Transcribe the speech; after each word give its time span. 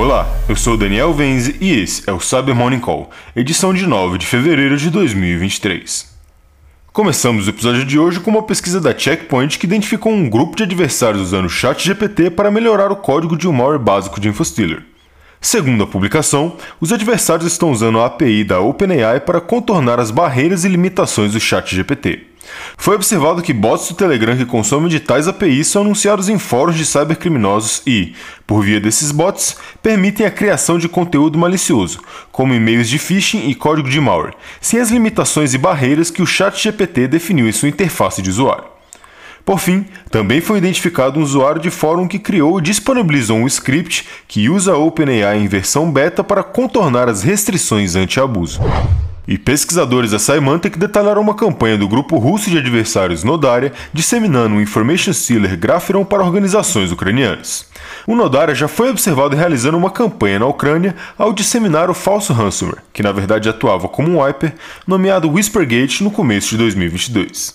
Olá, 0.00 0.28
eu 0.48 0.54
sou 0.54 0.76
Daniel 0.76 1.12
Venze 1.12 1.56
e 1.60 1.72
esse 1.72 2.08
é 2.08 2.12
o 2.12 2.20
Cyber 2.20 2.54
Morning 2.54 2.78
Call, 2.78 3.10
edição 3.34 3.74
de 3.74 3.84
9 3.84 4.16
de 4.16 4.28
fevereiro 4.28 4.76
de 4.76 4.90
2023. 4.90 6.16
Começamos 6.92 7.48
o 7.48 7.50
episódio 7.50 7.84
de 7.84 7.98
hoje 7.98 8.20
com 8.20 8.30
uma 8.30 8.44
pesquisa 8.44 8.80
da 8.80 8.96
Checkpoint 8.96 9.58
que 9.58 9.66
identificou 9.66 10.12
um 10.12 10.30
grupo 10.30 10.56
de 10.56 10.62
adversários 10.62 11.20
usando 11.20 11.46
o 11.46 11.50
ChatGPT 11.50 12.30
para 12.30 12.48
melhorar 12.48 12.92
o 12.92 12.96
código 12.96 13.36
de 13.36 13.48
um 13.48 13.52
malware 13.52 13.80
básico 13.80 14.20
de 14.20 14.28
InfoStealer. 14.28 14.84
Segundo 15.40 15.82
a 15.82 15.86
publicação, 15.88 16.56
os 16.80 16.92
adversários 16.92 17.50
estão 17.50 17.72
usando 17.72 17.98
a 17.98 18.06
API 18.06 18.44
da 18.44 18.60
OpenAI 18.60 19.18
para 19.18 19.40
contornar 19.40 19.98
as 19.98 20.12
barreiras 20.12 20.64
e 20.64 20.68
limitações 20.68 21.32
do 21.32 21.40
ChatGPT. 21.40 22.27
Foi 22.76 22.94
observado 22.94 23.42
que 23.42 23.52
bots 23.52 23.88
do 23.88 23.94
Telegram 23.94 24.36
que 24.36 24.44
consomem 24.44 24.88
de 24.88 25.00
tais 25.00 25.28
APIs 25.28 25.66
são 25.66 25.82
anunciados 25.82 26.28
em 26.28 26.38
fóruns 26.38 26.76
de 26.76 26.84
cybercriminosos 26.84 27.82
e, 27.86 28.14
por 28.46 28.62
via 28.62 28.80
desses 28.80 29.10
bots, 29.10 29.56
permitem 29.82 30.26
a 30.26 30.30
criação 30.30 30.78
de 30.78 30.88
conteúdo 30.88 31.38
malicioso, 31.38 32.00
como 32.30 32.54
e-mails 32.54 32.88
de 32.88 32.98
phishing 32.98 33.48
e 33.48 33.54
código 33.54 33.88
de 33.88 34.00
malware, 34.00 34.34
sem 34.60 34.80
as 34.80 34.90
limitações 34.90 35.54
e 35.54 35.58
barreiras 35.58 36.10
que 36.10 36.22
o 36.22 36.26
ChatGPT 36.26 37.08
definiu 37.08 37.48
em 37.48 37.52
sua 37.52 37.68
interface 37.68 38.22
de 38.22 38.30
usuário. 38.30 38.64
Por 39.48 39.58
fim, 39.58 39.86
também 40.10 40.42
foi 40.42 40.58
identificado 40.58 41.18
um 41.18 41.22
usuário 41.22 41.58
de 41.58 41.70
fórum 41.70 42.06
que 42.06 42.18
criou 42.18 42.58
e 42.58 42.62
disponibilizou 42.62 43.38
um 43.38 43.46
script 43.46 44.06
que 44.28 44.50
usa 44.50 44.72
a 44.72 44.76
OpenAI 44.76 45.38
em 45.38 45.48
versão 45.48 45.90
beta 45.90 46.22
para 46.22 46.42
contornar 46.42 47.08
as 47.08 47.22
restrições 47.22 47.96
anti-abuso. 47.96 48.60
E 49.28 49.36
pesquisadores 49.36 50.12
da 50.12 50.18
Symantec 50.18 50.78
detalharam 50.78 51.20
uma 51.20 51.34
campanha 51.34 51.76
do 51.76 51.86
grupo 51.86 52.16
russo 52.16 52.48
de 52.48 52.56
adversários 52.56 53.22
Nodaria 53.22 53.74
disseminando 53.92 54.56
o 54.56 54.60
Information 54.60 55.12
Stealer 55.12 55.54
Graphiron 55.54 56.02
para 56.02 56.24
organizações 56.24 56.90
ucranianas. 56.90 57.66
O 58.06 58.16
Nodaria 58.16 58.54
já 58.54 58.66
foi 58.66 58.88
observado 58.88 59.36
realizando 59.36 59.76
uma 59.76 59.90
campanha 59.90 60.38
na 60.38 60.46
Ucrânia 60.46 60.96
ao 61.18 61.34
disseminar 61.34 61.90
o 61.90 61.94
falso 61.94 62.32
ransomware, 62.32 62.78
que 62.90 63.02
na 63.02 63.12
verdade 63.12 63.50
atuava 63.50 63.86
como 63.86 64.08
um 64.08 64.24
wiper, 64.24 64.54
nomeado 64.86 65.30
Whispergate 65.30 66.02
no 66.02 66.10
começo 66.10 66.48
de 66.48 66.56
2022. 66.56 67.54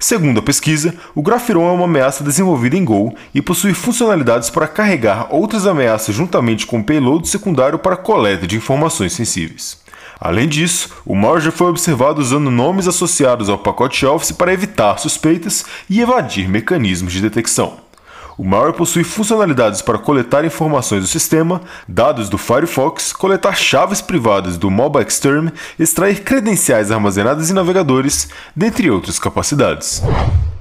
Segundo 0.00 0.40
a 0.40 0.42
pesquisa, 0.42 0.94
o 1.14 1.20
Graphiron 1.20 1.68
é 1.68 1.72
uma 1.72 1.84
ameaça 1.84 2.24
desenvolvida 2.24 2.74
em 2.74 2.86
Go 2.86 3.14
e 3.34 3.42
possui 3.42 3.74
funcionalidades 3.74 4.48
para 4.48 4.66
carregar 4.66 5.26
outras 5.28 5.66
ameaças 5.66 6.14
juntamente 6.14 6.66
com 6.66 6.82
payload 6.82 7.28
secundário 7.28 7.78
para 7.78 7.96
coleta 7.98 8.46
de 8.46 8.56
informações 8.56 9.12
sensíveis. 9.12 9.81
Além 10.20 10.48
disso, 10.48 10.90
o 11.04 11.16
já 11.40 11.50
foi 11.50 11.68
observado 11.68 12.20
usando 12.20 12.50
nomes 12.50 12.86
associados 12.86 13.48
ao 13.48 13.58
pacote 13.58 14.06
Office 14.06 14.32
para 14.32 14.52
evitar 14.52 14.98
suspeitas 14.98 15.64
e 15.90 16.00
evadir 16.00 16.48
mecanismos 16.48 17.12
de 17.12 17.20
detecção. 17.20 17.78
O 18.38 18.44
malware 18.44 18.72
possui 18.72 19.04
funcionalidades 19.04 19.82
para 19.82 19.98
coletar 19.98 20.44
informações 20.44 21.02
do 21.02 21.08
sistema, 21.08 21.60
dados 21.86 22.28
do 22.28 22.38
Firefox, 22.38 23.12
coletar 23.12 23.54
chaves 23.54 24.00
privadas 24.00 24.56
do 24.56 24.70
MobileXterm, 24.70 25.48
extrair 25.78 26.22
credenciais 26.22 26.90
armazenadas 26.90 27.50
em 27.50 27.54
navegadores, 27.54 28.28
dentre 28.56 28.90
outras 28.90 29.18
capacidades. 29.18 30.02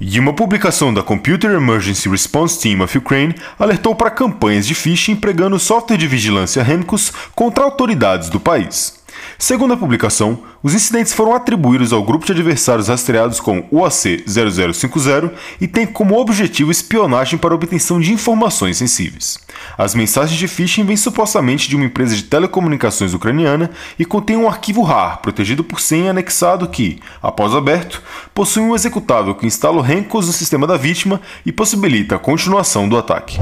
E 0.00 0.20
uma 0.20 0.34
publicação 0.34 0.92
da 0.92 1.02
Computer 1.02 1.50
Emergency 1.50 2.08
Response 2.08 2.60
Team 2.60 2.82
of 2.82 2.96
Ukraine 2.96 3.34
alertou 3.58 3.94
para 3.94 4.10
campanhas 4.10 4.66
de 4.66 4.74
phishing 4.74 5.12
empregando 5.12 5.58
software 5.58 5.96
de 5.96 6.06
vigilância 6.06 6.62
Remcos 6.62 7.12
contra 7.34 7.64
autoridades 7.64 8.28
do 8.28 8.38
país. 8.38 8.96
Segundo 9.38 9.74
a 9.74 9.76
publicação, 9.76 10.42
os 10.62 10.74
incidentes 10.74 11.12
foram 11.12 11.34
atribuídos 11.34 11.92
ao 11.92 12.02
grupo 12.02 12.24
de 12.24 12.32
adversários 12.32 12.88
rastreados 12.88 13.38
com 13.38 13.62
UAC-0050 13.70 15.30
e 15.60 15.68
têm 15.68 15.86
como 15.86 16.18
objetivo 16.18 16.70
espionagem 16.70 17.38
para 17.38 17.54
obtenção 17.54 18.00
de 18.00 18.12
informações 18.12 18.78
sensíveis. 18.78 19.38
As 19.76 19.94
mensagens 19.94 20.38
de 20.38 20.48
phishing 20.48 20.84
vêm 20.84 20.96
supostamente 20.96 21.68
de 21.68 21.76
uma 21.76 21.84
empresa 21.84 22.16
de 22.16 22.24
telecomunicações 22.24 23.14
ucraniana 23.14 23.70
e 23.98 24.04
contêm 24.04 24.36
um 24.36 24.48
arquivo 24.48 24.82
RAR 24.82 25.20
protegido 25.20 25.62
por 25.62 25.80
senha 25.80 26.10
anexado 26.10 26.68
que, 26.68 26.98
após 27.22 27.54
aberto, 27.54 28.02
possui 28.34 28.62
um 28.62 28.74
executável 28.74 29.34
que 29.34 29.46
instala 29.46 29.76
o 29.76 29.82
Rencos 29.82 30.26
no 30.26 30.32
sistema 30.32 30.66
da 30.66 30.76
vítima 30.76 31.20
e 31.44 31.52
possibilita 31.52 32.16
a 32.16 32.18
continuação 32.18 32.88
do 32.88 32.96
ataque. 32.96 33.38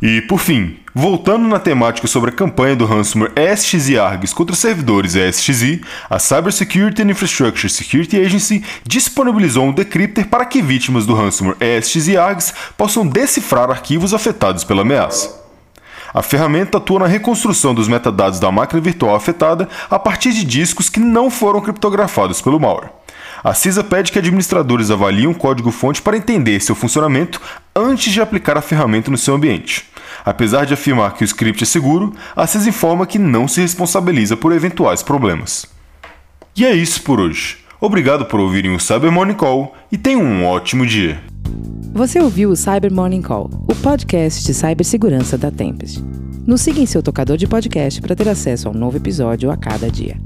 E, 0.00 0.20
por 0.22 0.38
fim, 0.38 0.76
voltando 0.98 1.46
na 1.46 1.58
temática 1.58 2.06
sobre 2.06 2.30
a 2.30 2.32
campanha 2.32 2.74
do 2.74 2.86
ransomware 2.86 3.30
ESXi 3.36 3.98
Args 3.98 4.32
contra 4.32 4.56
servidores 4.56 5.14
ESXi, 5.14 5.82
a 6.08 6.18
Cybersecurity 6.18 7.02
and 7.02 7.10
Infrastructure 7.10 7.68
Security 7.68 8.18
Agency 8.18 8.64
disponibilizou 8.82 9.66
um 9.66 9.74
decrypter 9.74 10.26
para 10.26 10.46
que 10.46 10.62
vítimas 10.62 11.04
do 11.04 11.12
ransomware 11.12 11.58
ESXi 11.60 12.16
Args 12.16 12.54
possam 12.78 13.06
decifrar 13.06 13.70
arquivos 13.70 14.14
afetados 14.14 14.64
pela 14.64 14.80
ameaça. 14.80 15.44
A 16.14 16.22
ferramenta 16.22 16.78
atua 16.78 17.00
na 17.00 17.06
reconstrução 17.06 17.74
dos 17.74 17.88
metadados 17.88 18.40
da 18.40 18.50
máquina 18.50 18.80
virtual 18.80 19.14
afetada 19.14 19.68
a 19.90 19.98
partir 19.98 20.32
de 20.32 20.44
discos 20.44 20.88
que 20.88 20.98
não 20.98 21.28
foram 21.28 21.60
criptografados 21.60 22.40
pelo 22.40 22.58
malware. 22.58 22.88
A 23.44 23.52
CISA 23.52 23.84
pede 23.84 24.10
que 24.10 24.18
administradores 24.18 24.90
avaliem 24.90 25.26
o 25.26 25.34
código-fonte 25.34 26.00
para 26.00 26.16
entender 26.16 26.58
seu 26.60 26.74
funcionamento 26.74 27.38
antes 27.74 28.10
de 28.14 28.22
aplicar 28.22 28.56
a 28.56 28.62
ferramenta 28.62 29.10
no 29.10 29.18
seu 29.18 29.34
ambiente. 29.34 29.84
Apesar 30.26 30.66
de 30.66 30.74
afirmar 30.74 31.14
que 31.14 31.22
o 31.22 31.24
script 31.24 31.62
é 31.62 31.66
seguro, 31.66 32.12
a 32.34 32.44
CISA 32.48 32.68
informa 32.68 33.06
que 33.06 33.16
não 33.16 33.46
se 33.46 33.60
responsabiliza 33.60 34.36
por 34.36 34.50
eventuais 34.50 35.00
problemas. 35.00 35.66
E 36.56 36.66
é 36.66 36.74
isso 36.74 37.00
por 37.02 37.20
hoje. 37.20 37.58
Obrigado 37.80 38.26
por 38.26 38.40
ouvirem 38.40 38.74
o 38.74 38.80
Cyber 38.80 39.12
Morning 39.12 39.34
Call 39.34 39.72
e 39.92 39.96
tenham 39.96 40.22
um 40.22 40.44
ótimo 40.44 40.84
dia. 40.84 41.22
Você 41.92 42.18
ouviu 42.18 42.50
o 42.50 42.56
Cyber 42.56 42.92
Morning 42.92 43.22
Call, 43.22 43.48
o 43.68 43.74
podcast 43.76 44.44
de 44.44 44.52
cibersegurança 44.52 45.38
da 45.38 45.52
Tempest. 45.52 46.02
Nos 46.44 46.60
siga 46.60 46.80
em 46.80 46.86
seu 46.86 47.04
tocador 47.04 47.36
de 47.36 47.46
podcast 47.46 48.00
para 48.00 48.16
ter 48.16 48.28
acesso 48.28 48.66
a 48.66 48.72
um 48.72 48.74
novo 48.74 48.96
episódio 48.96 49.48
a 49.48 49.56
cada 49.56 49.88
dia. 49.88 50.20